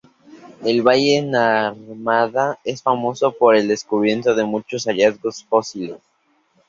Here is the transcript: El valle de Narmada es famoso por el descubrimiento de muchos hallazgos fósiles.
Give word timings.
El 0.65 0.81
valle 0.81 1.21
de 1.21 1.21
Narmada 1.21 2.57
es 2.63 2.81
famoso 2.81 3.31
por 3.33 3.55
el 3.55 3.67
descubrimiento 3.67 4.33
de 4.33 4.43
muchos 4.43 4.85
hallazgos 4.85 5.43
fósiles. 5.43 5.99